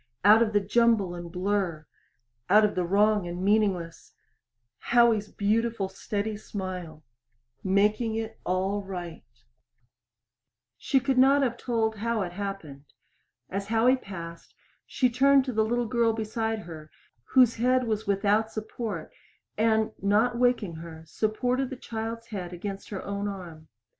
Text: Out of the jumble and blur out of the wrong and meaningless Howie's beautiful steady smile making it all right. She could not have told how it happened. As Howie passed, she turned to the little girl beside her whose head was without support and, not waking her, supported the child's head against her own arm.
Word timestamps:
Out 0.25 0.41
of 0.41 0.51
the 0.51 0.59
jumble 0.59 1.13
and 1.13 1.31
blur 1.31 1.85
out 2.49 2.65
of 2.65 2.73
the 2.73 2.83
wrong 2.83 3.27
and 3.27 3.43
meaningless 3.45 4.13
Howie's 4.79 5.27
beautiful 5.31 5.89
steady 5.89 6.35
smile 6.37 7.03
making 7.63 8.15
it 8.15 8.39
all 8.43 8.81
right. 8.81 9.23
She 10.75 10.99
could 10.99 11.19
not 11.19 11.43
have 11.43 11.55
told 11.55 11.97
how 11.97 12.23
it 12.23 12.31
happened. 12.31 12.85
As 13.47 13.67
Howie 13.67 13.95
passed, 13.95 14.55
she 14.87 15.07
turned 15.07 15.45
to 15.45 15.53
the 15.53 15.63
little 15.63 15.85
girl 15.85 16.13
beside 16.13 16.61
her 16.61 16.89
whose 17.35 17.57
head 17.57 17.83
was 17.83 18.07
without 18.07 18.51
support 18.51 19.11
and, 19.55 19.91
not 20.01 20.35
waking 20.35 20.77
her, 20.77 21.03
supported 21.05 21.69
the 21.69 21.75
child's 21.75 22.29
head 22.29 22.53
against 22.53 22.89
her 22.89 23.03
own 23.05 23.27
arm. 23.27 23.67